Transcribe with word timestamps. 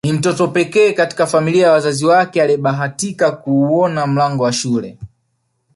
Ni 0.05 0.13
mtoto 0.13 0.47
pekee 0.47 0.93
katika 0.93 1.27
familia 1.27 1.67
ya 1.67 1.71
wazazi 1.71 2.05
wake 2.05 2.41
aliyebahatika 2.41 3.31
kuuona 3.31 4.07
mlango 4.07 4.43
wa 4.43 4.53
shule 4.53 4.97